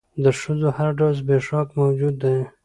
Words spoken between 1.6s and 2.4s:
موجود دى.